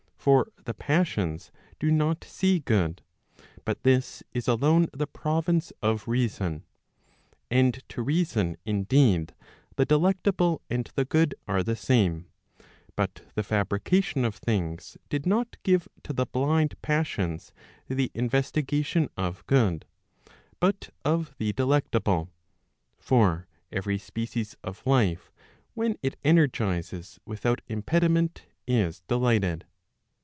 [0.21, 3.01] For the passions do not see good,
[3.65, 6.63] but this is alone the province of reason.
[7.49, 9.33] And to reason indeed,
[9.77, 12.27] the delectable and the good are the same;
[12.95, 17.51] but the fabrication of things did not give to the blind passions
[17.87, 19.87] the investigation of good,
[20.59, 22.29] but of the delectable;
[22.99, 25.31] for every species of life
[25.73, 29.65] when it energizes without impediment is delighted.